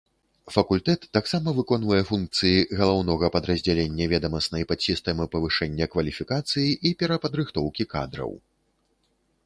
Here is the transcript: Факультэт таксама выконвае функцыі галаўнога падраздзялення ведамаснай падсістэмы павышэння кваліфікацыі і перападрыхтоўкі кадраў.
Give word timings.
Факультэт 0.53 1.03
таксама 1.17 1.49
выконвае 1.57 1.99
функцыі 2.11 2.63
галаўнога 2.79 3.29
падраздзялення 3.35 4.09
ведамаснай 4.15 4.63
падсістэмы 4.73 5.29
павышэння 5.35 5.85
кваліфікацыі 5.97 6.69
і 6.89 6.95
перападрыхтоўкі 7.03 7.83
кадраў. 7.95 8.31